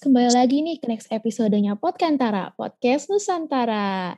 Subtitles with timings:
[0.00, 4.16] Kembali lagi nih ke next episodenya Podkantara, Podcast Nusantara.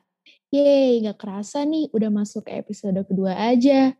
[0.52, 3.96] Yeay, gak kerasa nih udah masuk ke episode kedua aja.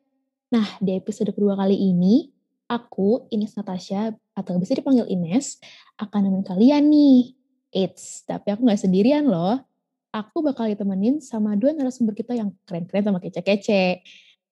[0.53, 2.29] Nah, di episode kedua kali ini,
[2.69, 5.57] aku, Ines Natasha, atau bisa dipanggil Ines,
[5.97, 7.33] akan nemenin kalian nih.
[7.73, 9.65] Eits, tapi aku gak sendirian loh.
[10.13, 14.05] Aku bakal ditemenin sama dua narasumber kita yang keren-keren sama kece-kece.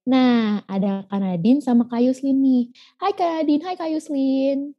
[0.09, 2.73] Nah, ada Kak Nadine sama Kak Yuslin nih.
[2.97, 4.73] Hai Kak Nadine, hai Kak Yuslin.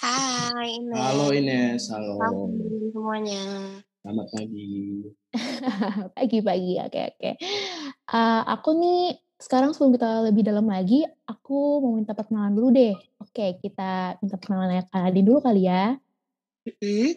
[0.00, 1.04] Hai Ines.
[1.04, 2.16] Halo Ines, halo.
[2.16, 3.44] Pagi semuanya.
[4.06, 5.02] Selamat pagi.
[6.14, 7.30] Pagi-pagi, oke oke.
[8.06, 12.94] Uh, aku nih sekarang sebelum kita lebih dalam lagi, aku mau minta perkenalan dulu deh.
[13.18, 15.98] Oke, kita minta perkenalan Kak Nadine dulu kali ya.
[16.70, 17.08] Mm-hmm.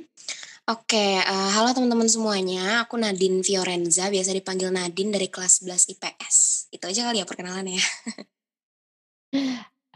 [0.73, 2.81] Oke, uh, halo teman-teman semuanya.
[2.81, 6.35] Aku Nadine Fiorenza, biasa dipanggil Nadine dari kelas 11 IPS.
[6.73, 7.77] Itu aja kali ya perkenalannya.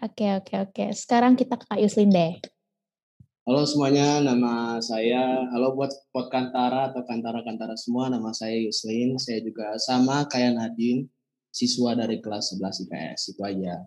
[0.03, 0.85] Oke, oke, oke.
[0.91, 2.35] Sekarang kita ke Kak Yuslin deh.
[3.43, 9.43] Halo semuanya, nama saya, halo buat pot Kantara atau Kantara-Kantara semua, nama saya Yuslin, saya
[9.43, 11.11] juga sama kayak Nadine,
[11.51, 13.83] siswa dari kelas 11 IPS, itu aja.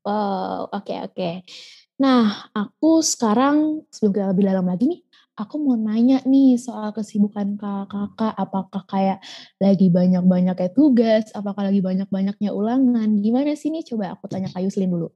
[0.00, 1.12] Wow, oke okay, oke.
[1.12, 1.34] Okay.
[2.00, 5.00] Nah, aku sekarang sebelum kita lebih dalam lagi nih,
[5.36, 9.20] aku mau nanya nih soal kesibukan kakak-kakak, apakah kayak
[9.60, 13.84] lagi banyak-banyaknya tugas, apakah lagi banyak-banyaknya ulangan, gimana sih nih?
[13.84, 15.12] Coba aku tanya Kak Yuslin dulu.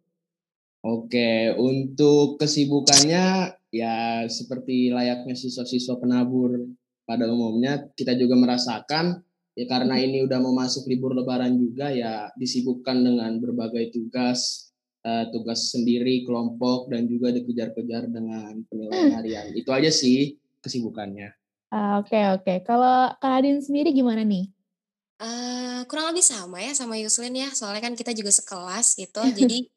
[0.84, 6.68] Oke, untuk kesibukannya ya seperti layaknya siswa-siswa penabur
[7.06, 9.22] pada umumnya, kita juga merasakan
[9.58, 14.70] ya karena ini udah mau masuk libur lebaran juga ya disibukkan dengan berbagai tugas,
[15.02, 19.46] uh, tugas sendiri, kelompok, dan juga dikejar-kejar dengan penilaian harian.
[19.54, 21.34] Itu aja sih kesibukannya.
[21.70, 22.42] Oke, okay, oke.
[22.42, 22.58] Okay.
[22.66, 24.50] Kalau Kak Adin sendiri gimana nih?
[25.20, 29.68] Uh, kurang lebih sama ya sama Yuslin ya, soalnya kan kita juga sekelas gitu, jadi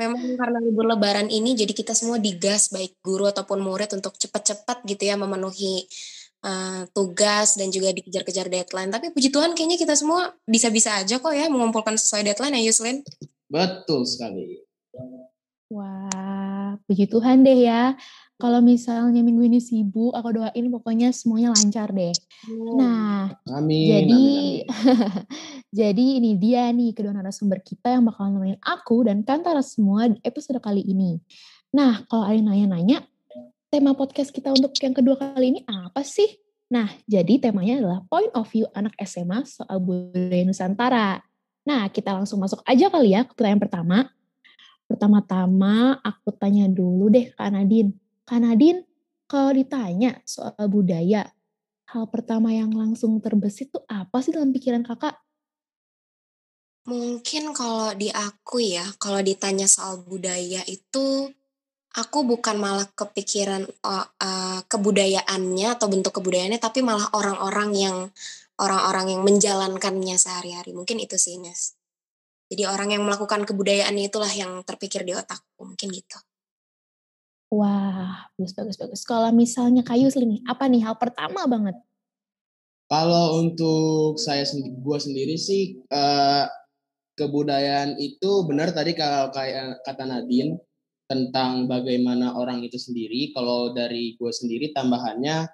[0.00, 4.84] memang karena libur lebaran ini jadi kita semua digas baik guru ataupun murid untuk cepat-cepat
[4.86, 5.86] gitu ya memenuhi
[6.44, 8.90] uh, tugas dan juga dikejar-kejar deadline.
[8.92, 13.02] Tapi puji Tuhan kayaknya kita semua bisa-bisa aja kok ya mengumpulkan sesuai deadline ya Yuslin.
[13.48, 14.62] Betul sekali.
[15.68, 17.92] Wah, puji Tuhan deh ya.
[18.38, 22.14] Kalau misalnya minggu ini sibuk, aku doain pokoknya semuanya lancar deh.
[22.46, 22.78] Hmm.
[22.78, 25.10] Nah, amin, jadi amin, amin.
[25.74, 30.22] jadi ini dia nih kedua narasumber kita yang bakal nemenin aku dan Kantara semua di
[30.22, 31.18] episode kali ini.
[31.74, 33.02] Nah, kalau ada nanya-nanya,
[33.74, 36.38] tema podcast kita untuk yang kedua kali ini apa sih?
[36.70, 41.26] Nah, jadi temanya adalah point of view anak SMA soal budaya Nusantara.
[41.66, 43.98] Nah, kita langsung masuk aja kali ya ke pertanyaan pertama.
[44.86, 48.84] Pertama-tama aku tanya dulu deh Kak Nadine Kak Nadine,
[49.24, 51.32] kalau ditanya soal budaya,
[51.88, 55.16] hal pertama yang langsung terbesit tuh apa sih dalam pikiran kakak?
[56.84, 61.32] Mungkin kalau di aku ya, kalau ditanya soal budaya itu,
[61.96, 67.96] aku bukan malah kepikiran uh, uh, kebudayaannya atau bentuk kebudayaannya, tapi malah orang-orang yang
[68.60, 70.76] orang-orang yang menjalankannya sehari-hari.
[70.76, 71.80] Mungkin itu sih, Nes.
[72.52, 76.20] Jadi orang yang melakukan kebudayaan itulah yang terpikir di otakku, mungkin gitu.
[77.48, 79.02] Wah, bagus bagus bagus.
[79.08, 81.76] Kalau misalnya kayu nih, apa nih hal pertama banget?
[82.88, 86.44] Kalau untuk saya sendiri, gue sendiri sih uh,
[87.16, 90.56] kebudayaan itu benar tadi kalau kayak kata Nadine
[91.08, 93.32] tentang bagaimana orang itu sendiri.
[93.32, 95.48] Kalau dari gue sendiri tambahannya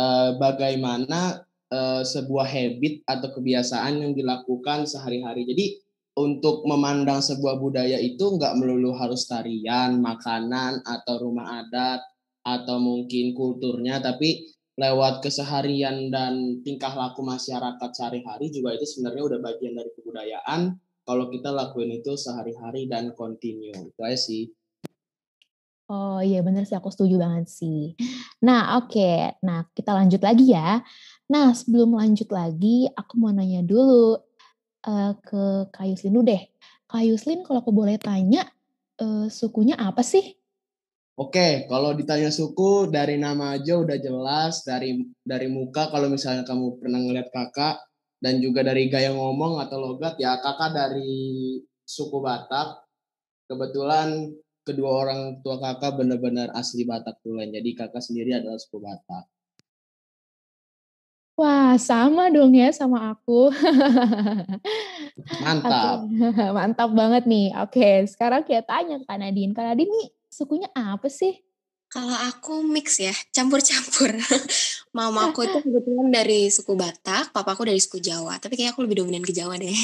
[0.00, 5.44] uh, bagaimana uh, sebuah habit atau kebiasaan yang dilakukan sehari-hari.
[5.44, 5.66] Jadi
[6.16, 12.00] untuk memandang sebuah budaya itu nggak melulu harus tarian, makanan, atau rumah adat,
[12.40, 19.40] atau mungkin kulturnya, tapi lewat keseharian dan tingkah laku masyarakat sehari-hari juga itu sebenarnya udah
[19.44, 20.60] bagian dari kebudayaan.
[21.06, 24.50] Kalau kita lakuin itu sehari-hari dan continue, itu aja sih.
[25.86, 27.94] Oh iya bener sih, aku setuju banget sih.
[28.42, 29.38] Nah oke, okay.
[29.46, 30.82] nah kita lanjut lagi ya.
[31.30, 34.18] Nah sebelum lanjut lagi, aku mau nanya dulu,
[34.86, 36.42] uh, ke Kak Yuslin dulu deh.
[36.86, 38.46] Kak Yuslin kalau aku boleh tanya,
[39.02, 40.38] uh, sukunya apa sih?
[41.16, 46.76] Oke, kalau ditanya suku dari nama aja udah jelas dari dari muka kalau misalnya kamu
[46.76, 47.80] pernah ngeliat kakak
[48.20, 51.56] dan juga dari gaya ngomong atau logat ya kakak dari
[51.88, 52.84] suku Batak.
[53.48, 54.28] Kebetulan
[54.60, 57.48] kedua orang tua kakak benar-benar asli Batak tulen.
[57.48, 59.24] Jadi kakak sendiri adalah suku Batak.
[61.36, 63.52] Wah, sama dong ya sama aku.
[65.44, 66.08] Mantap.
[66.08, 67.52] Oke, Mantap banget nih.
[67.60, 69.52] Oke, sekarang kita tanya ke Kak Nadine.
[69.52, 71.36] Kak Nadine nih sukunya apa sih?
[71.92, 74.16] Kalau aku mix ya, campur-campur.
[74.96, 78.40] Mama aku itu kebetulan dari suku Batak, papa aku dari suku Jawa.
[78.40, 79.76] Tapi kayak aku lebih dominan ke Jawa deh.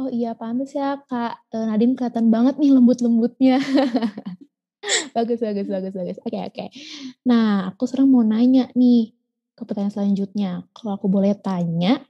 [0.00, 3.60] Oh iya, pantas ya Kak eh, Nadine kelihatan banget nih lembut-lembutnya.
[5.16, 6.16] Bagus, bagus, bagus, bagus.
[6.22, 6.64] Oke, oke.
[7.26, 9.14] Nah, aku sekarang mau nanya nih
[9.54, 10.66] ke pertanyaan selanjutnya.
[10.74, 12.02] Kalau aku boleh tanya,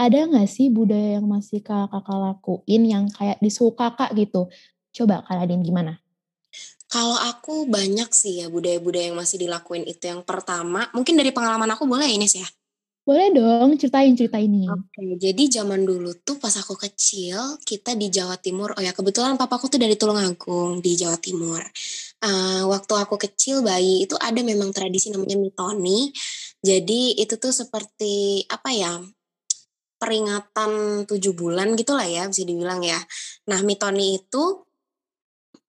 [0.00, 4.48] ada nggak sih budaya yang masih kakak-kakak lakuin yang kayak disuka kakak gitu?
[4.96, 6.00] Coba Nadine gimana?
[6.90, 10.10] Kalau aku banyak sih ya budaya-budaya yang masih dilakuin itu.
[10.10, 12.48] Yang pertama, mungkin dari pengalaman aku boleh ini sih ya?
[13.06, 14.66] Boleh dong, ceritain cerita ini.
[14.66, 19.38] Oke, jadi zaman dulu tuh pas aku kecil, kita di Jawa Timur, oh ya kebetulan
[19.38, 21.62] papaku tuh dari Tulungagung di Jawa Timur.
[22.20, 26.12] Uh, waktu aku kecil bayi itu ada memang tradisi namanya mitoni.
[26.60, 29.00] Jadi itu tuh seperti apa ya?
[30.00, 32.96] peringatan tujuh bulan gitulah ya bisa dibilang ya.
[33.52, 34.64] Nah mitoni itu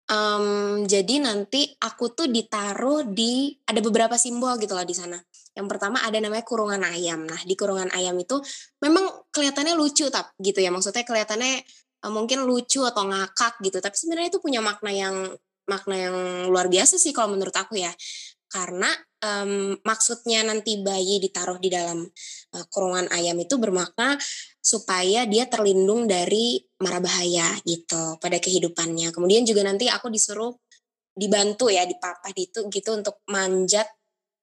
[0.08, 5.20] um, jadi nanti aku tuh ditaruh di ada beberapa simbol gitu lah di sana.
[5.52, 7.28] Yang pertama ada namanya kurungan ayam.
[7.28, 8.40] Nah, di kurungan ayam itu
[8.80, 10.72] memang kelihatannya lucu tap gitu ya.
[10.72, 11.60] Maksudnya kelihatannya
[12.08, 15.16] uh, mungkin lucu atau ngakak gitu, tapi sebenarnya itu punya makna yang
[15.72, 16.18] makna yang
[16.52, 17.92] luar biasa sih kalau menurut aku ya.
[18.52, 18.92] Karena
[19.24, 22.04] um, maksudnya nanti bayi ditaruh di dalam
[22.52, 24.20] uh, kurungan ayam itu bermakna
[24.60, 29.16] supaya dia terlindung dari mara bahaya gitu pada kehidupannya.
[29.16, 30.52] Kemudian juga nanti aku disuruh
[31.16, 33.88] dibantu ya dipapah itu gitu untuk manjat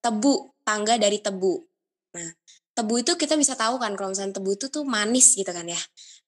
[0.01, 1.55] tebu, tangga dari tebu.
[2.17, 2.31] Nah,
[2.73, 5.81] tebu itu kita bisa tahu kan kalau misalnya tebu itu tuh manis gitu kan ya.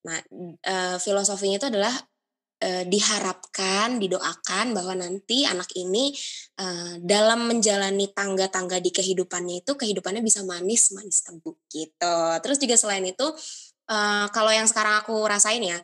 [0.05, 0.19] Nah,
[0.64, 1.93] e, filosofinya itu adalah
[2.60, 6.12] e, diharapkan, didoakan bahwa nanti anak ini
[6.54, 6.66] e,
[7.00, 12.16] dalam menjalani tangga-tangga di kehidupannya itu kehidupannya bisa manis, manis tebu gitu.
[12.44, 13.26] Terus juga selain itu
[13.88, 13.98] e,
[14.30, 15.80] kalau yang sekarang aku rasain ya,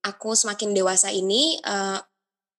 [0.00, 1.60] aku semakin dewasa ini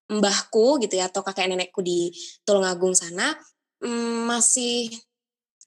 [0.06, 2.14] mbahku gitu ya atau kakek nenekku di
[2.46, 3.34] Tulungagung sana
[3.82, 4.94] mm, masih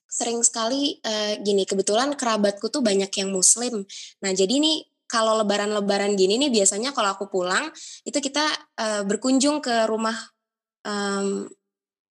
[0.09, 3.85] sering sekali uh, gini kebetulan kerabatku tuh banyak yang muslim
[4.25, 7.73] nah jadi nih kalau lebaran-lebaran gini nih biasanya kalau aku pulang
[8.05, 8.45] itu kita
[8.77, 10.15] uh, berkunjung ke rumah
[10.85, 11.49] um,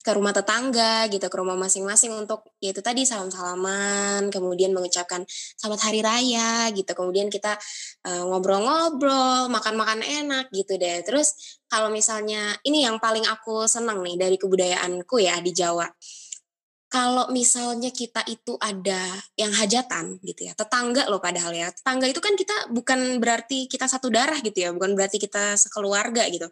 [0.07, 5.27] ke rumah tetangga gitu ke rumah masing-masing untuk ya itu tadi salam-salaman kemudian mengucapkan
[5.59, 6.88] selamat hari raya gitu.
[6.95, 7.59] Kemudian kita
[8.07, 11.03] ngobrol ngobrol-ngobrol makan-makan enak gitu deh.
[11.03, 15.91] Terus kalau misalnya ini yang paling aku senang nih dari kebudayaanku ya di Jawa
[16.87, 22.23] kalau misalnya kita itu ada yang hajatan gitu ya tetangga loh padahal ya tetangga itu
[22.23, 26.47] kan kita bukan berarti kita satu darah gitu ya bukan berarti kita sekeluarga gitu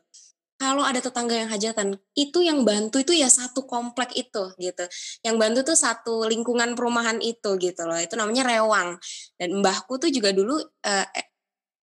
[0.56, 4.88] kalau ada tetangga yang hajatan, itu yang bantu itu ya satu komplek itu gitu.
[5.20, 8.00] Yang bantu tuh satu lingkungan perumahan itu gitu loh.
[8.00, 8.96] Itu namanya rewang.
[9.36, 11.08] Dan mbahku tuh juga dulu uh,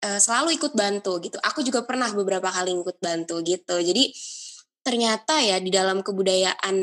[0.08, 1.36] uh, selalu ikut bantu gitu.
[1.44, 3.76] Aku juga pernah beberapa kali ikut bantu gitu.
[3.76, 4.08] Jadi
[4.80, 6.76] ternyata ya di dalam kebudayaan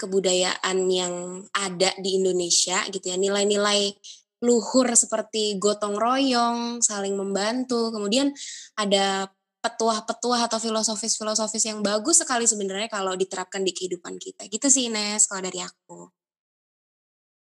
[0.00, 3.92] kebudayaan yang ada di Indonesia gitu ya nilai-nilai
[4.40, 8.32] luhur seperti gotong royong, saling membantu, kemudian
[8.72, 9.28] ada
[9.60, 14.48] petuah-petuah atau filosofis-filosofis yang bagus sekali sebenarnya kalau diterapkan di kehidupan kita.
[14.48, 16.08] Gitu sih Ines kalau dari aku.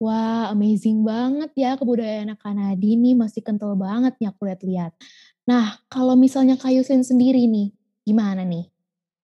[0.02, 4.98] Wah, amazing banget ya kebudayaan Kanada ini masih kental banget nih aku lihat-lihat.
[5.46, 7.70] Nah, kalau misalnya Kayusin sendiri nih,
[8.02, 8.71] gimana nih?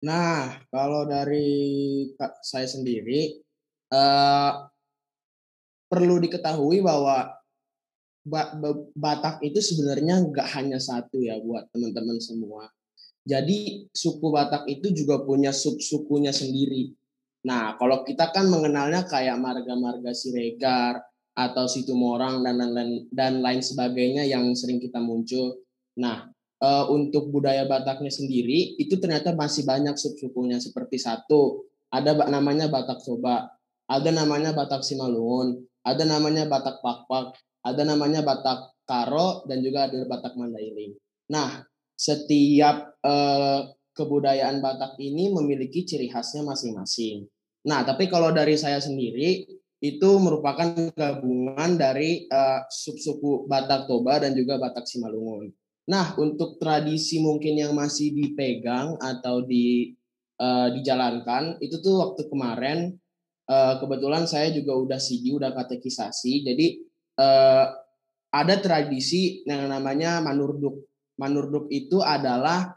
[0.04, 2.04] Nah, kalau dari
[2.44, 3.40] saya sendiri,
[3.88, 4.68] uh,
[5.88, 7.32] perlu diketahui bahwa
[8.96, 12.68] Batak itu sebenarnya nggak hanya satu ya buat teman-teman semua.
[13.24, 16.92] Jadi suku Batak itu juga punya sub-sukunya sendiri.
[17.44, 21.04] Nah, kalau kita kan mengenalnya kayak marga-marga Siregar
[21.36, 25.60] atau Situmorang dan lain-lain dan lain sebagainya yang sering kita muncul.
[26.00, 26.33] Nah,
[26.64, 33.04] e, untuk budaya Bataknya sendiri itu ternyata masih banyak sub-sukunya seperti satu ada namanya Batak
[33.04, 33.54] Soba,
[33.86, 40.02] ada namanya Batak Simalungun, ada namanya Batak Pakpak, ada namanya Batak Karo dan juga ada
[40.02, 40.98] Batak Mandailing.
[41.30, 41.62] Nah,
[41.94, 43.60] setiap eh,
[43.94, 47.30] kebudayaan Batak ini memiliki ciri khasnya masing-masing.
[47.70, 49.46] Nah, tapi kalau dari saya sendiri
[49.84, 55.52] itu merupakan gabungan dari uh, subsuku Batak Toba dan juga Batak Simalungun.
[55.84, 59.92] Nah, untuk tradisi mungkin yang masih dipegang atau di
[60.40, 62.96] uh, dijalankan itu tuh waktu kemarin
[63.52, 66.48] uh, kebetulan saya juga udah siji udah katekisasi.
[66.48, 66.66] Jadi
[67.20, 67.68] uh,
[68.32, 70.88] ada tradisi yang namanya manurduk.
[71.20, 72.74] Manurduk itu adalah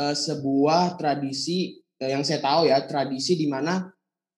[0.00, 3.84] uh, sebuah tradisi uh, yang saya tahu ya, tradisi di mana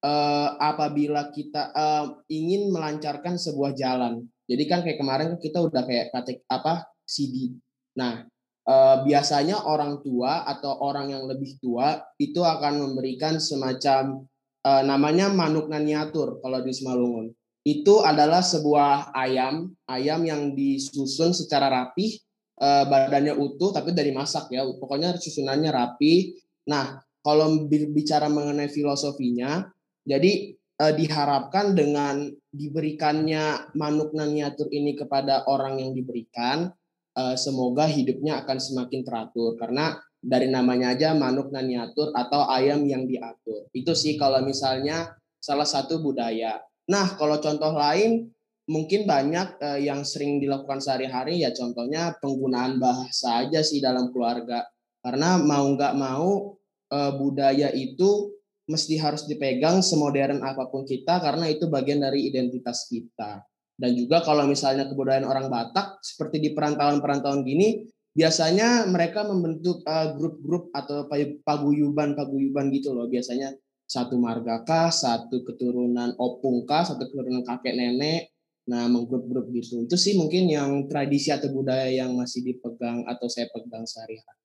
[0.02, 4.26] uh, apabila kita uh, ingin melancarkan sebuah jalan.
[4.48, 7.54] Jadi kan kayak kemarin kita udah kayak kata apa CD.
[7.98, 8.22] Nah,
[8.70, 14.22] uh, biasanya orang tua atau orang yang lebih tua itu akan memberikan semacam
[14.62, 17.34] uh, namanya manuk naniatur kalau di Semalungun.
[17.66, 22.16] Itu adalah sebuah ayam, ayam yang disusun secara rapih,
[22.62, 24.62] uh, badannya utuh tapi dari masak ya.
[24.64, 26.38] Pokoknya susunannya rapi.
[26.70, 29.68] Nah, kalau bicara mengenai filosofinya,
[30.06, 36.72] jadi uh, diharapkan dengan diberikannya manuk naniatur ini kepada orang yang diberikan,
[37.18, 43.06] uh, semoga hidupnya akan semakin teratur karena dari namanya aja manuk naniatur atau ayam yang
[43.06, 43.66] diatur.
[43.74, 46.62] Itu sih kalau misalnya salah satu budaya.
[46.90, 48.30] Nah, kalau contoh lain
[48.68, 54.66] mungkin banyak uh, yang sering dilakukan sehari-hari ya contohnya penggunaan bahasa aja sih dalam keluarga.
[54.98, 56.58] Karena mau nggak mau
[56.90, 58.34] uh, budaya itu
[58.68, 63.40] mesti harus dipegang semodern apa pun kita karena itu bagian dari identitas kita.
[63.78, 70.18] Dan juga kalau misalnya kebudayaan orang Batak seperti di perantauan-perantauan gini, biasanya mereka membentuk uh,
[70.18, 71.06] grup-grup atau
[71.46, 73.06] paguyuban-paguyuban gitu loh.
[73.06, 73.54] Biasanya
[73.86, 78.34] satu margakah, satu keturunan opungkah, satu keturunan kakek nenek.
[78.68, 79.86] Nah, menggrup-grup gitu.
[79.88, 84.42] Itu sih mungkin yang tradisi atau budaya yang masih dipegang atau saya pegang sehari-hari.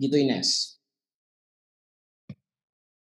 [0.00, 0.80] Gitu Ines.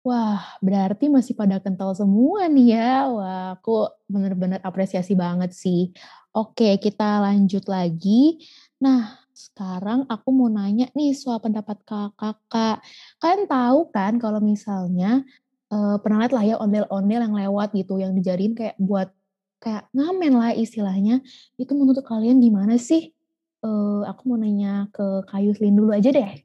[0.01, 3.05] Wah, berarti masih pada kental semua nih ya.
[3.13, 5.93] Wah, aku bener-bener apresiasi banget sih.
[6.33, 8.41] Oke, kita lanjut lagi.
[8.81, 12.81] Nah, sekarang aku mau nanya nih soal pendapat kakak-kakak.
[13.21, 15.21] Kan tahu kan kalau misalnya
[15.69, 19.13] uh, pernah lihat lah ya ondel-ondel yang lewat gitu, yang dijadiin kayak buat
[19.61, 21.21] kayak ngamen lah istilahnya.
[21.61, 23.13] Itu menurut kalian gimana sih?
[23.61, 26.41] Uh, aku mau nanya ke Kayu Slin dulu aja deh.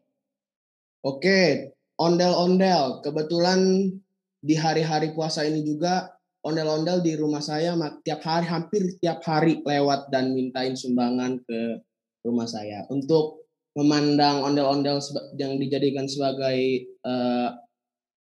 [1.00, 3.02] Oke, ondel-ondel.
[3.04, 3.92] Kebetulan
[4.40, 6.12] di hari-hari puasa ini juga
[6.46, 7.74] ondel-ondel di rumah saya
[8.06, 11.82] tiap hari hampir tiap hari lewat dan mintain sumbangan ke
[12.22, 15.02] rumah saya untuk memandang ondel-ondel
[15.36, 17.50] yang dijadikan sebagai uh,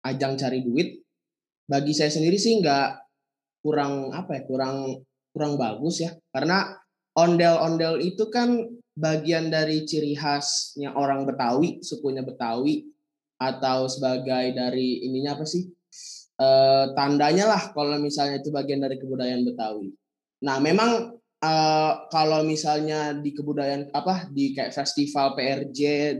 [0.07, 1.03] ajang cari duit.
[1.65, 3.05] Bagi saya sendiri sih nggak
[3.65, 5.01] kurang apa ya kurang
[5.33, 6.77] kurang bagus ya karena
[7.17, 8.61] ondel-ondel itu kan
[8.93, 12.94] bagian dari ciri khasnya orang Betawi sukunya Betawi
[13.35, 15.67] atau sebagai dari ininya apa sih
[16.39, 16.47] e,
[16.95, 19.91] tandanya lah kalau misalnya itu bagian dari kebudayaan Betawi.
[20.43, 21.53] Nah memang e,
[22.11, 26.15] kalau misalnya di kebudayaan apa di kayak festival PRJ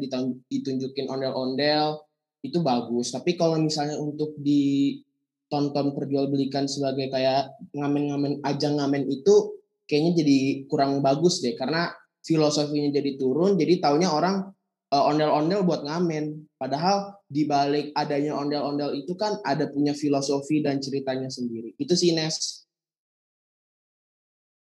[0.52, 2.04] ditunjukin ondel-ondel
[2.44, 3.10] itu bagus.
[3.16, 9.56] Tapi kalau misalnya untuk ditonton perjualbelikan sebagai kayak ngamen-ngamen ajang ngamen itu
[9.90, 10.38] kayaknya jadi
[10.70, 11.94] kurang bagus deh karena
[12.26, 14.50] filosofinya jadi turun jadi taunya orang
[14.96, 16.56] eh, ondel-ondel buat ngamen.
[16.56, 21.76] Padahal di balik adanya ondel-ondel itu kan ada punya filosofi dan ceritanya sendiri.
[21.76, 22.64] Itu sih Nes.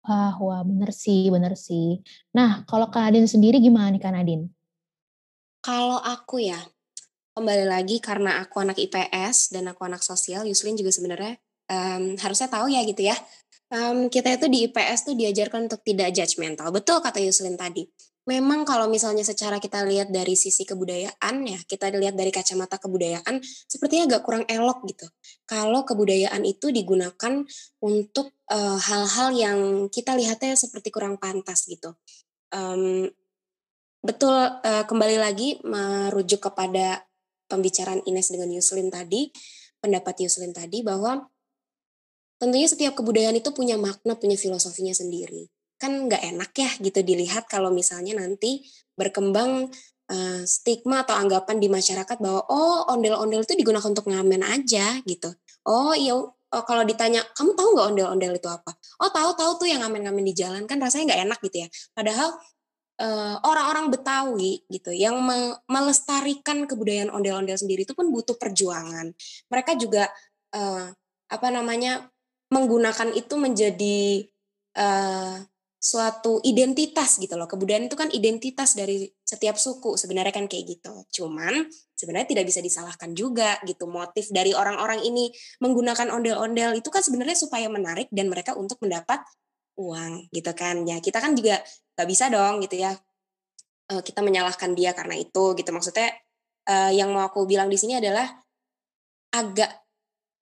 [0.03, 2.03] Wah, wah bener sih, bener sih.
[2.35, 4.51] Nah, kalau Kak Nadine sendiri gimana nih Kak Nadine?
[5.63, 6.59] Kalau aku ya,
[7.39, 11.39] kembali lagi karena aku anak IPS dan aku anak sosial, Yuslin juga sebenarnya
[11.71, 13.15] um, harusnya tahu ya gitu ya.
[13.71, 16.75] Um, kita itu di IPS tuh diajarkan untuk tidak judgmental.
[16.75, 17.87] Betul kata Yuslin tadi
[18.23, 23.43] memang kalau misalnya secara kita lihat dari sisi kebudayaan ya, kita lihat dari kacamata kebudayaan
[23.43, 25.07] sepertinya agak kurang elok gitu.
[25.43, 27.43] Kalau kebudayaan itu digunakan
[27.83, 31.99] untuk hal hal-hal yang kita lihatnya seperti kurang pantas gitu.
[32.53, 33.09] Um,
[34.05, 37.07] betul uh, kembali lagi merujuk kepada
[37.49, 39.33] pembicaraan Ines dengan Yuslin tadi,
[39.83, 41.27] pendapat Yuslin tadi bahwa
[42.39, 45.52] tentunya setiap kebudayaan itu punya makna, punya filosofinya sendiri
[45.83, 48.63] kan nggak enak ya gitu dilihat kalau misalnya nanti
[48.95, 49.67] berkembang
[50.07, 55.35] uh, stigma atau anggapan di masyarakat bahwa oh ondel-ondel itu digunakan untuk ngamen aja gitu.
[55.67, 58.71] Oh iya oh, kalau ditanya kamu tahu nggak ondel-ondel itu apa?
[59.03, 61.69] Oh tahu tahu tuh yang ngamen-ngamen di jalan kan rasanya nggak enak gitu ya.
[61.97, 62.29] Padahal
[63.03, 69.11] uh, orang-orang Betawi gitu yang me melestarikan kebudayaan ondel-ondel sendiri itu pun butuh perjuangan.
[69.51, 70.07] Mereka juga
[70.55, 70.87] uh,
[71.33, 72.07] apa namanya
[72.53, 74.29] menggunakan itu menjadi
[74.77, 75.41] uh,
[75.83, 77.51] suatu identitas gitu loh.
[77.51, 80.95] Kebudayaan itu kan identitas dari setiap suku sebenarnya kan kayak gitu.
[81.11, 81.67] Cuman
[81.99, 83.91] sebenarnya tidak bisa disalahkan juga gitu.
[83.91, 89.27] Motif dari orang-orang ini menggunakan ondel-ondel itu kan sebenarnya supaya menarik dan mereka untuk mendapat
[89.75, 90.87] uang gitu kan.
[90.87, 91.59] Ya kita kan juga
[91.99, 92.95] gak bisa dong gitu ya.
[93.91, 95.71] Eh, kita menyalahkan dia karena itu gitu.
[95.75, 96.15] Maksudnya
[96.71, 98.31] eh, yang mau aku bilang di sini adalah
[99.35, 99.83] agak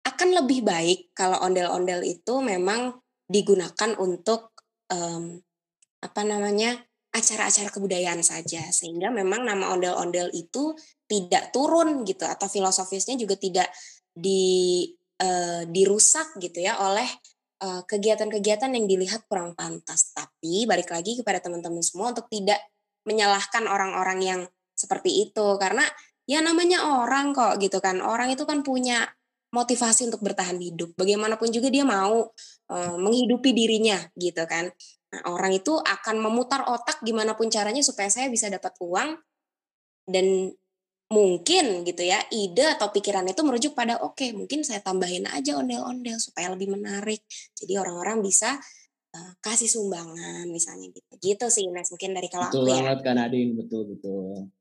[0.04, 4.49] akan lebih baik kalau ondel-ondel itu memang digunakan untuk
[4.90, 5.38] um,
[6.02, 6.76] apa namanya
[7.10, 10.74] acara-acara kebudayaan saja sehingga memang nama ondel-ondel itu
[11.10, 13.66] tidak turun gitu atau filosofisnya juga tidak
[14.14, 14.86] di
[15.18, 17.06] uh, dirusak gitu ya oleh
[17.60, 20.16] kegiatan kegiatan-kegiatan yang dilihat kurang pantas.
[20.16, 22.56] Tapi balik lagi kepada teman-teman semua untuk tidak
[23.04, 24.40] menyalahkan orang-orang yang
[24.72, 25.84] seperti itu karena
[26.24, 28.00] ya namanya orang kok gitu kan.
[28.00, 29.12] Orang itu kan punya
[29.50, 30.94] motivasi untuk bertahan hidup.
[30.94, 32.30] Bagaimanapun juga dia mau
[32.70, 34.70] uh, menghidupi dirinya gitu kan.
[35.10, 39.18] Nah, orang itu akan memutar otak gimana pun caranya supaya saya bisa dapat uang
[40.06, 40.54] dan
[41.10, 45.58] mungkin gitu ya ide atau pikiran itu merujuk pada oke okay, mungkin saya tambahin aja
[45.58, 47.18] ondel-ondel supaya lebih menarik
[47.58, 48.54] jadi orang-orang bisa
[49.18, 52.78] uh, kasih sumbangan misalnya gitu gitu sih Ines mungkin dari kalau betul aku ya.
[52.78, 54.54] banget kan Adin betul betul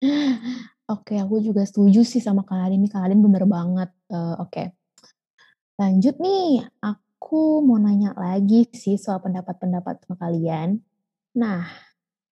[0.84, 2.84] Oke, aku juga setuju sih sama Adin.
[2.84, 3.88] Ini Adin bener banget.
[4.12, 4.76] Uh, Oke,
[5.80, 6.68] lanjut nih.
[6.84, 10.84] Aku mau nanya lagi sih soal pendapat-pendapat kalian.
[11.34, 11.64] Nah,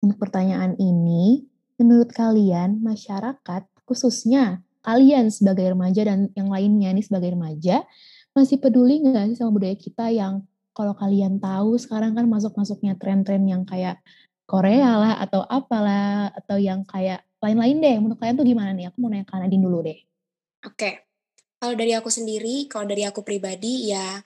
[0.04, 1.48] untuk pertanyaan ini,
[1.82, 7.82] Menurut kalian, masyarakat, khususnya kalian sebagai remaja dan yang lainnya nih sebagai remaja,
[8.38, 10.46] masih peduli nggak sih sama budaya kita yang
[10.78, 13.98] kalau kalian tahu sekarang kan masuk-masuknya tren-tren yang kayak
[14.46, 17.96] Korea lah atau apalah atau yang kayak lain-lain deh.
[17.98, 18.88] Menurut kalian tuh gimana nih?
[18.88, 19.98] Aku mau nanya ke Nadine dulu deh.
[20.62, 20.90] Oke,
[21.58, 24.22] kalau dari aku sendiri, kalau dari aku pribadi ya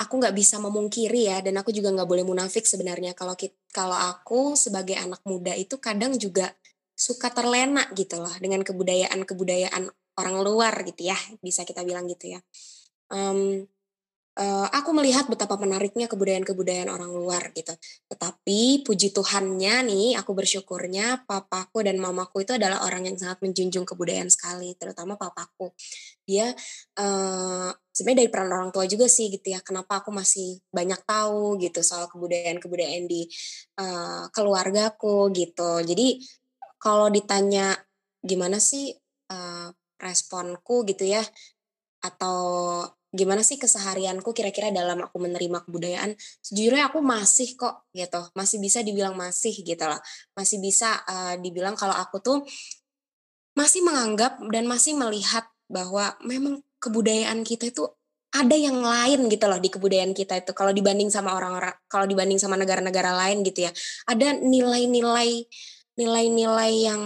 [0.00, 3.36] aku nggak bisa memungkiri ya dan aku juga nggak boleh munafik sebenarnya kalau
[3.68, 6.56] kalau aku sebagai anak muda itu kadang juga
[6.96, 9.88] suka terlena gitu loh dengan kebudayaan-kebudayaan
[10.20, 12.40] orang luar gitu ya, bisa kita bilang gitu ya.
[13.08, 13.64] Um,
[14.40, 17.76] uh, aku melihat betapa menariknya kebudayaan-kebudayaan orang luar gitu.
[18.08, 23.84] Tetapi puji Tuhannya nih, aku bersyukurnya papaku dan mamaku itu adalah orang yang sangat menjunjung
[23.84, 25.76] kebudayaan sekali, terutama papaku.
[26.24, 26.56] Dia
[26.96, 29.60] uh, sebenarnya dari peran orang tua juga sih gitu ya.
[29.60, 33.28] Kenapa aku masih banyak tahu gitu soal kebudayaan-kebudayaan di
[33.76, 35.84] uh, keluargaku gitu.
[35.84, 36.24] Jadi
[36.80, 37.76] kalau ditanya
[38.24, 38.88] gimana sih
[39.32, 39.68] uh,
[40.00, 41.20] responku gitu ya
[42.00, 42.40] atau
[43.10, 46.14] gimana sih keseharianku kira-kira dalam aku menerima kebudayaan?
[46.42, 48.22] Sejujurnya aku masih kok gitu.
[48.38, 49.98] Masih bisa dibilang masih gitu loh.
[50.38, 52.38] Masih bisa uh, dibilang kalau aku tuh
[53.58, 57.84] masih menganggap dan masih melihat bahwa memang kebudayaan kita itu
[58.30, 60.54] ada yang lain gitu loh di kebudayaan kita itu.
[60.54, 63.72] Kalau dibanding sama orang-orang kalau dibanding sama negara-negara lain gitu ya.
[64.06, 65.50] Ada nilai-nilai
[65.98, 67.02] nilai-nilai yang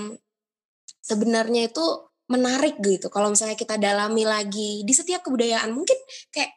[1.00, 1.84] sebenarnya itu
[2.30, 3.12] menarik gitu.
[3.12, 5.96] Kalau misalnya kita dalami lagi di setiap kebudayaan, mungkin
[6.32, 6.56] kayak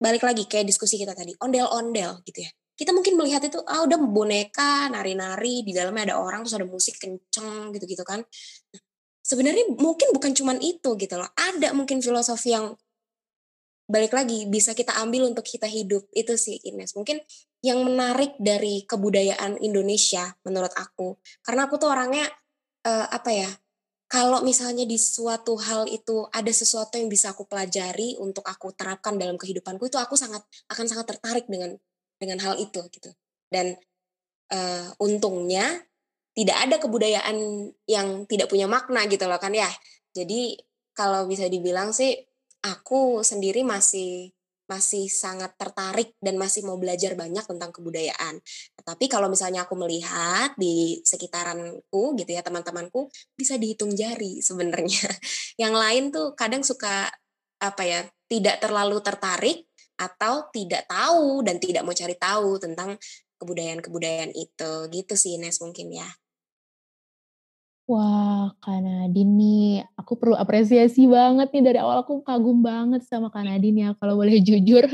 [0.00, 2.50] balik lagi kayak diskusi kita tadi, ondel-ondel gitu ya.
[2.76, 7.00] Kita mungkin melihat itu, ah udah boneka, nari-nari, di dalamnya ada orang, terus ada musik
[7.00, 8.20] kenceng gitu-gitu kan.
[8.72, 8.80] Nah,
[9.24, 11.28] sebenarnya mungkin bukan cuman itu gitu loh.
[11.32, 12.76] Ada mungkin filosofi yang
[13.86, 17.22] balik lagi bisa kita ambil untuk kita hidup itu sih Ines mungkin
[17.62, 21.14] yang menarik dari kebudayaan Indonesia menurut aku
[21.46, 22.26] karena aku tuh orangnya
[22.82, 23.50] uh, apa ya
[24.06, 29.18] kalau misalnya di suatu hal itu ada sesuatu yang bisa aku pelajari untuk aku terapkan
[29.18, 31.74] dalam kehidupanku itu aku sangat akan sangat tertarik dengan
[32.14, 33.10] dengan hal itu gitu.
[33.50, 33.74] Dan
[34.54, 35.82] uh, untungnya
[36.36, 37.36] tidak ada kebudayaan
[37.88, 39.68] yang tidak punya makna gitu loh kan ya.
[40.14, 40.54] Jadi
[40.94, 42.14] kalau bisa dibilang sih
[42.62, 44.35] aku sendiri masih
[44.66, 48.42] masih sangat tertarik dan masih mau belajar banyak tentang kebudayaan.
[48.82, 55.06] Tapi kalau misalnya aku melihat di sekitaranku gitu ya teman-temanku bisa dihitung jari sebenarnya.
[55.62, 57.10] Yang lain tuh kadang suka
[57.56, 59.64] apa ya tidak terlalu tertarik
[59.96, 63.00] atau tidak tahu dan tidak mau cari tahu tentang
[63.40, 66.08] kebudayaan-kebudayaan itu gitu sih Nes mungkin ya.
[67.86, 73.30] Wah, Kak Nadine nih, aku perlu apresiasi banget nih dari awal aku kagum banget sama
[73.30, 74.90] Kak Nadine ya kalau boleh jujur.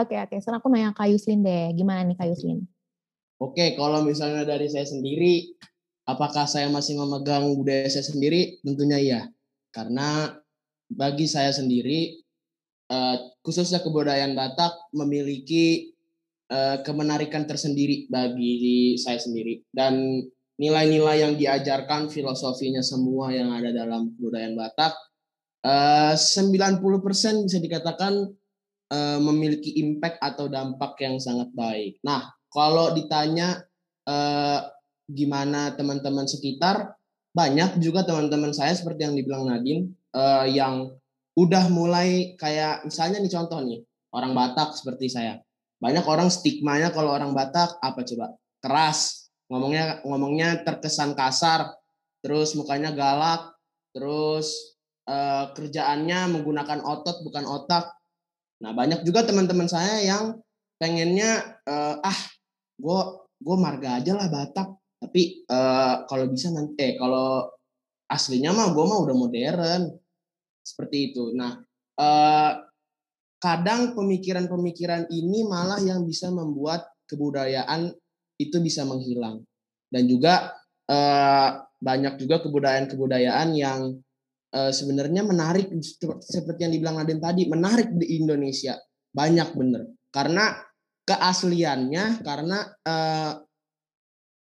[0.00, 2.64] oke oke, sekarang aku nanya Kak Yuslin deh, gimana nih Kak Yuslin?
[3.36, 5.52] Oke, kalau misalnya dari saya sendiri,
[6.08, 8.56] apakah saya masih memegang budaya saya sendiri?
[8.64, 9.20] Tentunya iya,
[9.68, 10.32] karena
[10.88, 12.24] bagi saya sendiri,
[12.88, 15.92] uh, khususnya kebudayaan Batak memiliki
[16.48, 20.24] uh, kemenarikan tersendiri bagi saya sendiri dan
[20.60, 24.92] nilai-nilai yang diajarkan, filosofinya semua yang ada dalam budaya Batak,
[25.64, 28.28] uh, 90% bisa dikatakan
[28.92, 31.96] uh, memiliki impact atau dampak yang sangat baik.
[32.04, 33.64] Nah, kalau ditanya
[34.04, 34.68] uh,
[35.08, 36.92] gimana teman-teman sekitar,
[37.32, 39.94] banyak juga teman-teman saya seperti yang dibilang Nadine,
[40.50, 40.90] yang
[41.38, 45.38] udah mulai kayak misalnya nih contoh nih, orang Batak seperti saya.
[45.78, 48.34] Banyak orang stigmanya kalau orang Batak apa coba?
[48.58, 49.19] Keras,
[49.50, 51.74] ngomongnya ngomongnya terkesan kasar
[52.22, 53.52] terus mukanya galak
[53.90, 54.78] terus
[55.10, 57.90] uh, kerjaannya menggunakan otot bukan otak.
[58.62, 60.38] Nah banyak juga teman-teman saya yang
[60.78, 62.20] pengennya uh, ah
[62.78, 63.00] gue
[63.40, 64.68] gue marga aja lah Batak.
[65.00, 67.48] Tapi uh, kalau bisa nanti eh kalau
[68.10, 69.82] aslinya mah gue mah udah modern.
[70.60, 71.32] Seperti itu.
[71.32, 71.56] Nah,
[71.98, 72.52] eh,
[73.40, 77.96] kadang pemikiran-pemikiran ini malah yang bisa membuat kebudayaan
[78.40, 79.44] itu bisa menghilang.
[79.90, 80.56] Dan juga
[80.88, 84.00] eh, banyak juga kebudayaan-kebudayaan yang
[84.56, 85.68] eh, sebenarnya menarik
[86.24, 88.80] seperti yang dibilang Nadine tadi, menarik di Indonesia.
[89.12, 89.82] Banyak bener.
[90.08, 90.56] Karena
[91.04, 93.32] keasliannya, karena eh,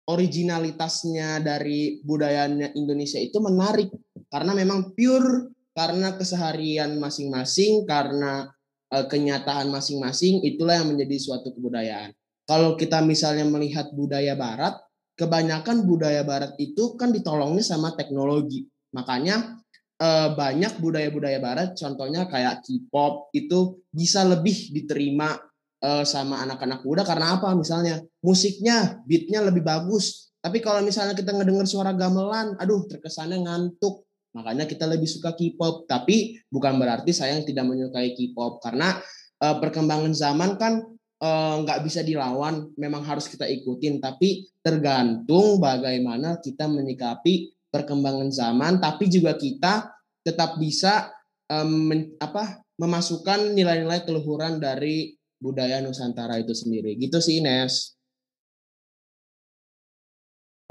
[0.04, 3.88] originalitasnya dari budayanya Indonesia itu menarik
[4.28, 8.52] karena memang pure karena keseharian masing-masing karena
[8.92, 12.12] uh, kenyataan masing-masing itulah yang menjadi suatu kebudayaan.
[12.44, 14.76] Kalau kita misalnya melihat budaya barat,
[15.16, 18.68] kebanyakan budaya barat itu kan ditolongnya sama teknologi.
[18.92, 19.64] Makanya
[20.02, 25.38] uh, banyak budaya-budaya barat contohnya kayak K-pop itu bisa lebih diterima
[25.84, 27.08] uh, sama anak-anak muda.
[27.08, 27.56] Karena apa?
[27.56, 30.36] Misalnya musiknya beatnya lebih bagus.
[30.44, 34.04] Tapi kalau misalnya kita ngedenger suara gamelan aduh terkesannya ngantuk.
[34.34, 35.86] Makanya kita lebih suka K-pop.
[35.86, 38.60] Tapi bukan berarti saya tidak menyukai K-pop.
[38.60, 38.98] Karena
[39.40, 40.93] uh, perkembangan zaman kan
[41.24, 48.84] nggak uh, bisa dilawan memang harus kita ikutin tapi tergantung bagaimana kita menyikapi perkembangan zaman
[48.84, 49.88] tapi juga kita
[50.20, 51.16] tetap bisa
[51.48, 56.96] um, men, apa memasukkan nilai-nilai keluhuran dari budaya Nusantara itu sendiri.
[56.96, 58.00] Gitu sih Ines.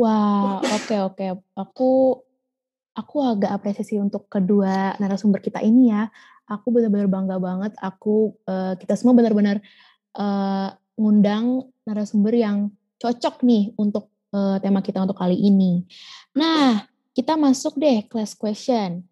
[0.00, 1.16] Wah, wow, oke okay, oke.
[1.20, 1.30] Okay.
[1.54, 1.90] Aku
[2.96, 6.08] aku agak apresiasi untuk kedua narasumber kita ini ya.
[6.48, 7.72] Aku benar-benar bangga banget.
[7.78, 9.62] Aku uh, kita semua benar-benar
[10.16, 12.70] uh, ngundang narasumber yang
[13.00, 15.82] cocok nih untuk uh, tema kita untuk kali ini.
[16.38, 19.04] Nah, kita masuk deh class question.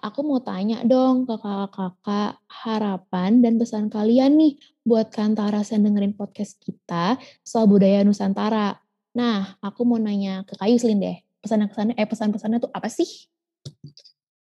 [0.00, 6.16] Aku mau tanya dong ke kakak-kakak harapan dan pesan kalian nih buat Kantara yang dengerin
[6.16, 8.80] podcast kita soal budaya Nusantara.
[9.12, 11.20] Nah, aku mau nanya ke Kayu Selin deh.
[11.44, 13.28] Pesan-pesannya eh pesan-pesannya tuh apa sih?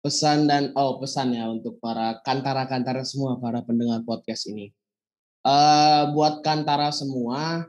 [0.03, 4.75] Pesan dan oh pesan ya untuk para kantara-kantara semua para pendengar podcast ini.
[5.47, 7.63] Uh, buat kantara semua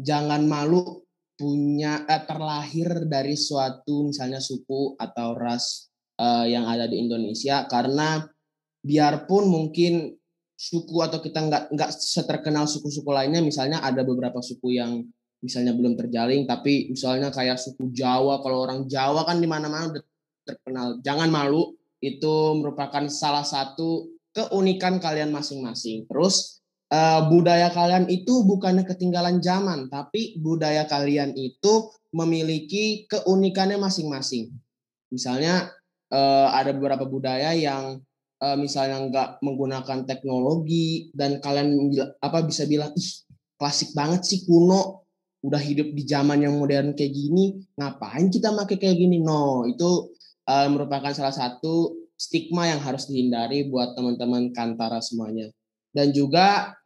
[0.00, 1.04] jangan malu
[1.36, 5.88] punya eh, terlahir dari suatu misalnya suku atau ras
[6.20, 7.64] uh, yang ada di Indonesia.
[7.64, 8.20] Karena
[8.84, 10.12] biarpun mungkin
[10.56, 15.00] suku atau kita nggak nggak seterkenal suku-suku lainnya misalnya ada beberapa suku yang
[15.40, 20.04] misalnya belum terjalin tapi misalnya kayak suku Jawa kalau orang Jawa kan di mana-mana udah
[20.44, 21.00] terkenal.
[21.00, 21.72] Jangan malu
[22.04, 26.04] itu merupakan salah satu keunikan kalian masing-masing.
[26.04, 26.59] Terus
[26.90, 34.50] uh, budaya kalian itu bukannya ketinggalan zaman tapi budaya kalian itu memiliki keunikannya masing-masing.
[35.10, 35.70] Misalnya
[36.10, 38.02] uh, ada beberapa budaya yang
[38.42, 43.10] uh, misalnya nggak menggunakan teknologi dan kalian apa bisa bilang ih
[43.54, 45.06] klasik banget sih kuno
[45.40, 49.22] udah hidup di zaman yang modern kayak gini ngapain kita pakai kayak gini?
[49.22, 50.12] No itu
[50.50, 55.48] uh, merupakan salah satu stigma yang harus dihindari buat teman-teman kantara semuanya.
[55.90, 56.76] Dan juga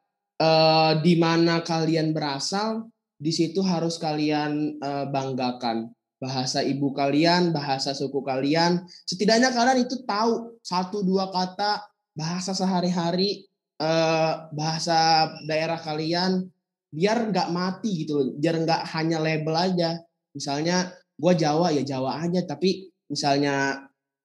[0.40, 5.94] uh, di mana kalian berasal di situ harus kalian uh, banggakan
[6.24, 8.88] bahasa ibu kalian, bahasa suku kalian.
[9.04, 11.84] Setidaknya kalian itu tahu satu dua kata
[12.16, 13.44] bahasa sehari-hari,
[13.76, 16.48] eh, bahasa daerah kalian,
[16.88, 20.00] biar nggak mati gitu loh, biar nggak hanya label aja.
[20.32, 23.84] Misalnya gue Jawa ya Jawa aja, tapi misalnya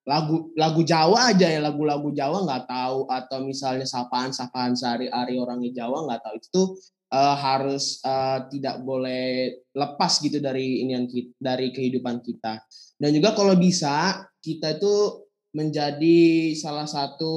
[0.09, 6.09] lagu lagu Jawa aja ya lagu-lagu Jawa nggak tahu atau misalnya sapaan-sapaan sehari-hari orangnya Jawa
[6.09, 6.61] nggak tahu itu
[7.13, 10.97] uh, harus uh, tidak boleh lepas gitu dari ini
[11.37, 12.57] dari kehidupan kita.
[12.97, 17.33] Dan juga kalau bisa kita itu menjadi salah satu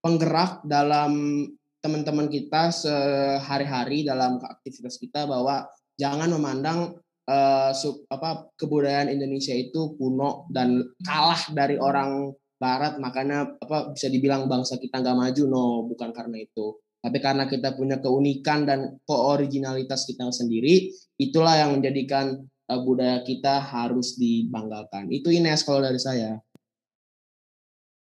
[0.00, 1.44] penggerak dalam
[1.84, 5.68] teman-teman kita sehari-hari dalam aktivitas kita bahwa
[6.00, 13.52] jangan memandang uh, sub, apa kebudayaan Indonesia itu kuno dan kalah dari orang barat makanya
[13.60, 18.02] apa bisa dibilang bangsa kita nggak maju no bukan karena itu tapi karena kita punya
[18.02, 20.90] keunikan dan kooriginalitas kita sendiri,
[21.22, 22.34] itulah yang menjadikan
[22.66, 25.06] uh, budaya kita harus dibanggakan.
[25.14, 26.42] Itu Ines kalau dari saya.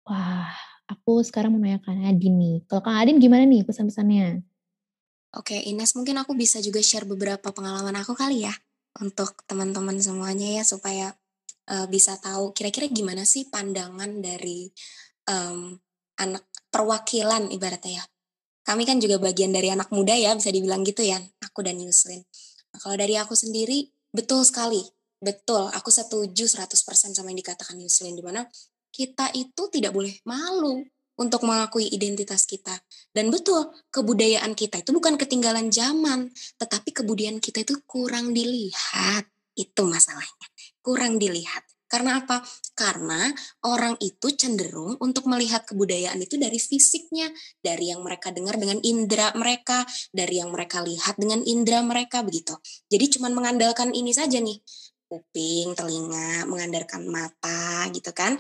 [0.05, 0.53] Wah,
[0.85, 2.57] aku sekarang mau nanya Kak Adin nih.
[2.69, 4.45] Kalau Kak Adin gimana nih pesan-pesannya?
[5.33, 8.53] Oke, Ines mungkin aku bisa juga share beberapa pengalaman aku kali ya
[8.99, 11.15] untuk teman-teman semuanya ya supaya
[11.71, 14.67] uh, bisa tahu kira-kira gimana sih pandangan dari
[15.31, 15.79] um,
[16.19, 16.43] anak
[16.75, 18.05] perwakilan ibaratnya ya
[18.71, 22.23] kami kan juga bagian dari anak muda ya, bisa dibilang gitu ya, aku dan Yuslin.
[22.71, 24.79] Nah, kalau dari aku sendiri, betul sekali.
[25.19, 26.71] Betul, aku setuju 100%
[27.13, 28.47] sama yang dikatakan Yuslin, di mana
[28.95, 30.87] kita itu tidak boleh malu
[31.21, 32.73] untuk mengakui identitas kita.
[33.13, 39.29] Dan betul, kebudayaan kita itu bukan ketinggalan zaman, tetapi kebudayaan kita itu kurang dilihat.
[39.53, 40.49] Itu masalahnya,
[40.81, 41.69] kurang dilihat.
[41.91, 42.39] Karena apa?
[42.79, 43.35] Karena
[43.67, 47.27] orang itu cenderung untuk melihat kebudayaan itu dari fisiknya,
[47.59, 49.83] dari yang mereka dengar dengan indera mereka,
[50.15, 52.55] dari yang mereka lihat dengan indera mereka begitu.
[52.87, 54.63] Jadi cuma mengandalkan ini saja nih,
[55.11, 58.39] kuping, telinga, mengandalkan mata gitu kan.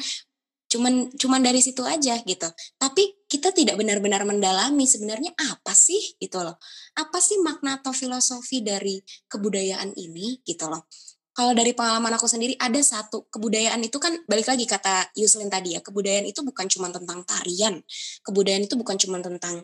[0.70, 2.48] Cuman cuman dari situ aja gitu.
[2.78, 6.54] Tapi kita tidak benar-benar mendalami sebenarnya apa sih gitu loh.
[6.94, 10.86] Apa sih makna atau filosofi dari kebudayaan ini gitu loh.
[11.30, 15.78] Kalau dari pengalaman aku sendiri ada satu kebudayaan itu kan balik lagi kata Yuslin tadi
[15.78, 17.82] ya kebudayaan itu bukan cuma tentang tarian.
[18.22, 19.62] Kebudayaan itu bukan cuma tentang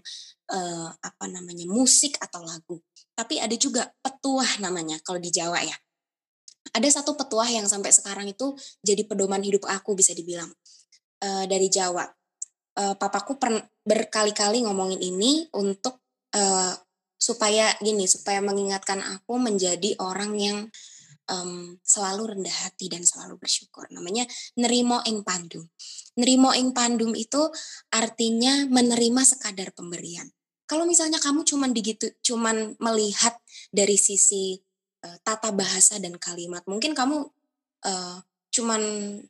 [0.50, 2.82] uh, apa namanya musik atau lagu.
[3.14, 5.76] Tapi ada juga petuah namanya kalau di Jawa ya.
[6.74, 10.50] Ada satu petuah yang sampai sekarang itu jadi pedoman hidup aku bisa dibilang
[11.22, 12.04] uh, dari Jawa
[12.76, 13.40] uh, papaku
[13.82, 16.00] berkali-kali ngomongin ini untuk
[16.36, 16.74] uh,
[17.16, 20.58] supaya gini supaya mengingatkan aku menjadi orang yang
[21.32, 23.88] um, selalu rendah hati dan selalu bersyukur.
[23.90, 24.28] Namanya
[24.60, 25.64] nerimo ing pandum.
[26.20, 27.40] Nerimo ing pandum itu
[27.90, 30.28] artinya menerima sekadar pemberian.
[30.66, 33.38] Kalau misalnya kamu cuman digitu, cuman melihat
[33.70, 34.58] dari sisi
[35.06, 37.22] uh, tata bahasa dan kalimat, mungkin kamu
[37.86, 38.18] uh,
[38.56, 38.80] cuman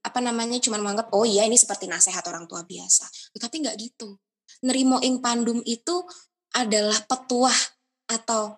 [0.06, 3.10] apa namanya, cuman menganggap oh iya ini seperti nasihat orang tua biasa.
[3.34, 4.14] Tapi nggak gitu.
[4.62, 6.06] Nerimo ing pandum itu
[6.54, 7.58] adalah petuah
[8.06, 8.54] atau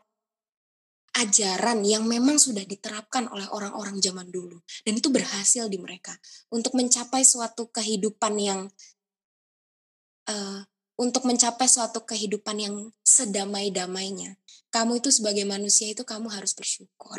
[1.18, 6.14] ajaran yang memang sudah diterapkan oleh orang-orang zaman dulu dan itu berhasil di mereka
[6.54, 8.60] untuk mencapai suatu kehidupan yang
[10.30, 10.60] uh,
[10.98, 14.38] untuk mencapai suatu kehidupan yang sedamai-damainya
[14.70, 17.18] kamu itu sebagai manusia itu kamu harus bersyukur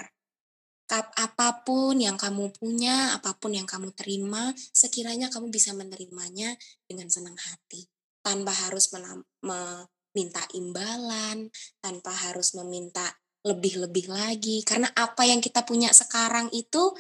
[0.90, 6.58] apa pun yang kamu punya apa pun yang kamu terima sekiranya kamu bisa menerimanya
[6.90, 7.86] dengan senang hati.
[8.20, 11.48] Tanpa harus meminta imbalan
[11.80, 13.06] tanpa harus meminta
[13.46, 14.66] lebih-lebih lagi.
[14.68, 16.92] Karena apa yang kita punya sekarang itu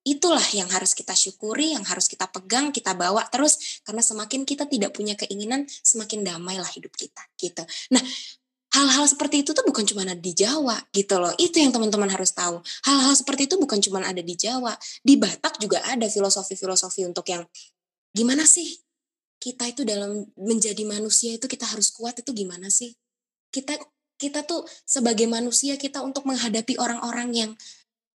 [0.00, 3.82] itulah yang harus kita syukuri, yang harus kita pegang, kita bawa terus.
[3.84, 7.62] Karena semakin kita tidak punya keinginan, semakin damailah hidup kita gitu.
[7.92, 8.02] Nah,
[8.70, 11.34] hal-hal seperti itu tuh bukan cuma ada di Jawa gitu loh.
[11.36, 12.62] Itu yang teman-teman harus tahu.
[12.86, 14.78] Hal-hal seperti itu bukan cuma ada di Jawa.
[15.02, 17.42] Di Batak juga ada filosofi-filosofi untuk yang
[18.14, 18.78] gimana sih
[19.40, 22.94] kita itu dalam menjadi manusia itu kita harus kuat itu gimana sih?
[23.50, 23.74] Kita
[24.20, 27.50] kita tuh sebagai manusia kita untuk menghadapi orang-orang yang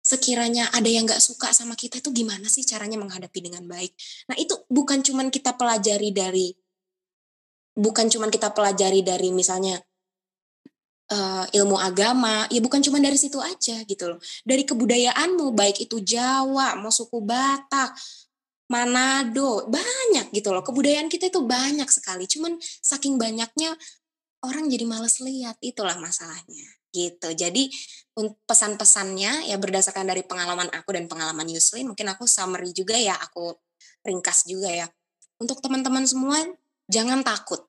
[0.02, 3.94] sekiranya ada yang nggak suka sama kita itu gimana sih caranya menghadapi dengan baik.
[4.34, 6.50] Nah itu bukan cuman kita pelajari dari
[7.78, 9.78] bukan cuman kita pelajari dari misalnya
[11.12, 14.20] uh, ilmu agama, ya bukan cuma dari situ aja gitu loh.
[14.48, 17.94] Dari kebudayaanmu, baik itu Jawa, mau suku Batak,
[18.72, 20.64] Manado, banyak gitu loh.
[20.64, 22.24] Kebudayaan kita itu banyak sekali.
[22.26, 23.76] Cuman saking banyaknya
[24.42, 27.72] orang jadi males lihat itulah masalahnya gitu jadi
[28.44, 33.56] pesan-pesannya ya berdasarkan dari pengalaman aku dan pengalaman Yuslin mungkin aku summary juga ya aku
[34.04, 34.88] ringkas juga ya
[35.40, 36.36] untuk teman-teman semua
[36.92, 37.64] jangan takut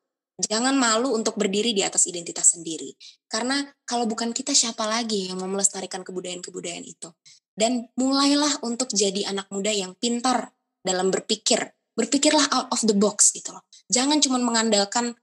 [0.44, 2.92] jangan malu untuk berdiri di atas identitas sendiri
[3.30, 7.08] karena kalau bukan kita siapa lagi yang mau melestarikan kebudayaan-kebudayaan itu
[7.54, 10.50] dan mulailah untuk jadi anak muda yang pintar
[10.82, 11.62] dalam berpikir
[11.94, 15.14] berpikirlah out of the box gitu loh jangan cuma mengandalkan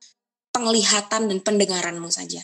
[0.60, 2.42] penglihatan dan pendengaranmu saja.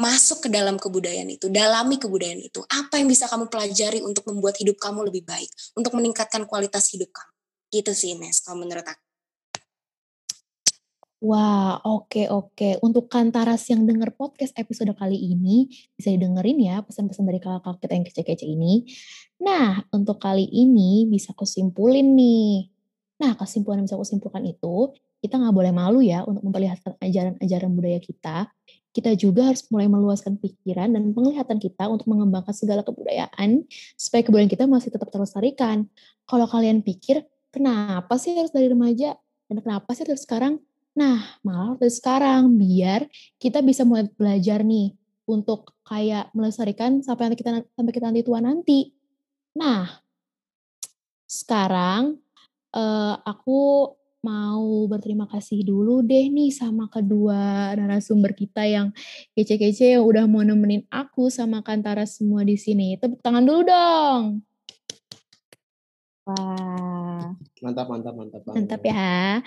[0.00, 2.64] Masuk ke dalam kebudayaan itu, dalami kebudayaan itu.
[2.64, 7.12] Apa yang bisa kamu pelajari untuk membuat hidup kamu lebih baik, untuk meningkatkan kualitas hidup
[7.12, 7.32] kamu.
[7.68, 9.09] Gitu sih, Nes, kalau menurut aku.
[11.20, 12.80] Wah, oke oke.
[12.80, 17.92] Untuk Kantaras yang denger podcast episode kali ini, bisa didengerin ya pesan-pesan dari kakak kita
[17.92, 18.88] yang kece-kece ini.
[19.44, 22.72] Nah, untuk kali ini bisa aku simpulin nih.
[23.20, 27.70] Nah, kesimpulan yang bisa aku simpulkan itu, kita nggak boleh malu ya untuk memperlihatkan ajaran-ajaran
[27.76, 28.48] budaya kita.
[28.88, 33.68] Kita juga harus mulai meluaskan pikiran dan penglihatan kita untuk mengembangkan segala kebudayaan
[34.00, 35.84] supaya kebudayaan kita masih tetap terlestarikan.
[36.24, 39.20] Kalau kalian pikir, kenapa sih harus dari remaja?
[39.52, 40.64] Dan kenapa sih harus sekarang?
[40.98, 43.06] Nah, malah dari sekarang biar
[43.38, 44.94] kita bisa mulai belajar nih
[45.30, 48.80] untuk kayak melestarikan sampai nanti kita sampai kita nanti tua nanti.
[49.54, 49.86] Nah,
[51.30, 52.18] sekarang
[52.74, 58.92] uh, aku mau berterima kasih dulu deh nih sama kedua narasumber kita yang
[59.32, 63.00] kece-kece yang udah mau nemenin aku sama Kantara semua di sini.
[63.00, 64.49] Tepuk tangan dulu dong.
[66.28, 67.32] Wah.
[67.64, 68.40] Mantap, mantap, mantap.
[68.44, 68.56] Banget.
[68.56, 69.40] Mantap ya.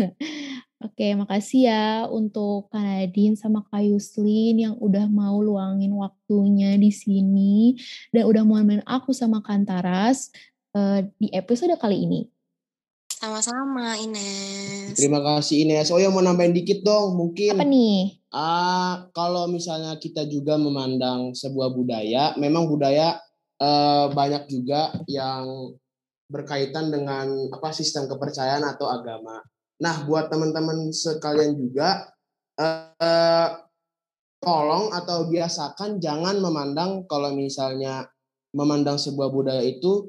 [0.86, 6.88] Oke, makasih ya untuk Kak Nadine sama Kak Yuslin yang udah mau luangin waktunya di
[6.88, 7.76] sini
[8.16, 10.32] dan udah mau nemenin aku sama Kantaras
[10.72, 12.20] uh, di episode kali ini.
[13.20, 14.96] Sama-sama Ines.
[14.96, 15.92] Terima kasih Ines.
[15.92, 17.60] Oh ya mau nambahin dikit dong mungkin.
[17.60, 18.24] Apa nih?
[18.32, 23.20] Ah kalau misalnya kita juga memandang sebuah budaya, memang budaya
[23.60, 25.76] uh, banyak juga yang
[26.30, 29.42] berkaitan dengan apa sistem kepercayaan atau agama.
[29.82, 32.06] Nah, buat teman-teman sekalian juga
[32.56, 33.48] eh,
[34.40, 38.08] tolong atau biasakan jangan memandang kalau misalnya
[38.56, 40.08] memandang sebuah budaya itu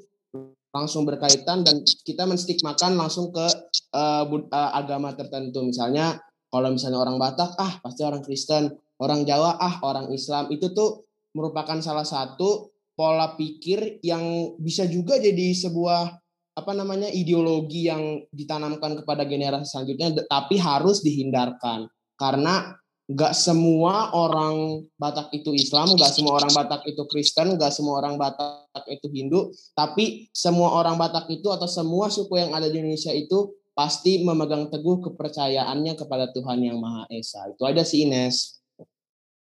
[0.72, 3.44] langsung berkaitan dan kita menstigmakan langsung ke
[3.92, 5.68] uh, uh, agama tertentu.
[5.68, 6.16] Misalnya
[6.48, 8.72] kalau misalnya orang Batak, ah pasti orang Kristen,
[9.04, 10.48] orang Jawa, ah orang Islam.
[10.48, 17.88] Itu tuh merupakan salah satu pola pikir yang bisa juga jadi sebuah apa namanya ideologi
[17.88, 21.88] yang ditanamkan kepada generasi selanjutnya, tapi harus dihindarkan
[22.20, 22.76] karena
[23.12, 28.16] nggak semua orang Batak itu Islam, nggak semua orang Batak itu Kristen, nggak semua orang
[28.16, 33.12] Batak itu Hindu, tapi semua orang Batak itu atau semua suku yang ada di Indonesia
[33.12, 37.48] itu pasti memegang teguh kepercayaannya kepada Tuhan yang Maha Esa.
[37.52, 38.61] Itu aja sih Ines.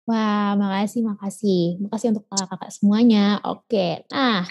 [0.10, 1.78] Wah, makasih, makasih.
[1.86, 3.38] Makasih untuk kakak-kakak semuanya.
[3.46, 4.42] Oke, nah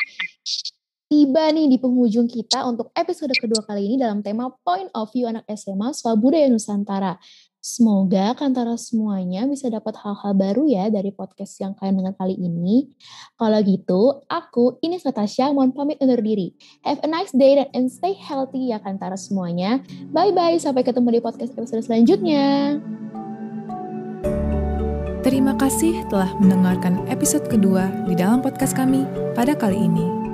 [1.10, 5.26] tiba nih di penghujung kita untuk episode kedua kali ini dalam tema Point of View
[5.26, 7.18] Anak SMA Soal Budaya Nusantara.
[7.58, 12.94] Semoga kantara semuanya bisa dapat hal-hal baru ya dari podcast yang kalian dengar kali ini.
[13.34, 16.54] Kalau gitu, aku ini Natasha mohon pamit undur diri.
[16.86, 19.82] Have a nice day and stay healthy ya kantara semuanya.
[20.14, 22.78] Bye-bye, sampai ketemu di podcast episode selanjutnya.
[25.28, 29.04] Terima kasih telah mendengarkan episode kedua di dalam podcast kami
[29.36, 30.27] pada kali ini.